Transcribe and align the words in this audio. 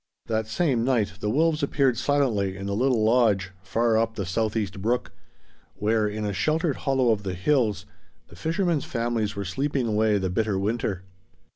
That 0.25 0.47
same 0.47 0.83
night 0.83 1.13
the 1.19 1.29
wolves 1.29 1.61
appeared 1.61 1.95
silently 1.95 2.57
in 2.57 2.65
the 2.65 2.75
little 2.75 3.03
lodge, 3.03 3.51
far 3.61 3.99
up 3.99 4.15
the 4.15 4.25
Southeast 4.25 4.81
Brook, 4.81 5.11
where 5.75 6.07
in 6.07 6.25
a 6.25 6.33
sheltered 6.33 6.75
hollow 6.75 7.11
of 7.11 7.21
the 7.21 7.35
hills 7.35 7.85
the 8.27 8.35
fishermen's 8.35 8.83
families 8.83 9.35
were 9.35 9.45
sleeping 9.45 9.85
away 9.85 10.17
the 10.17 10.31
bitter 10.31 10.57
winter. 10.57 11.03